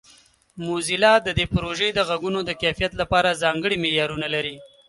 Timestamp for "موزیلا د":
0.65-1.27